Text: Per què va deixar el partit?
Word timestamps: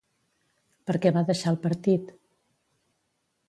Per 0.89 0.95
què 1.03 1.11
va 1.19 1.23
deixar 1.29 1.53
el 1.53 1.61
partit? 1.67 2.11